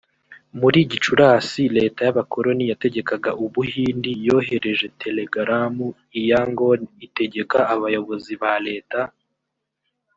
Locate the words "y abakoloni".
2.03-2.63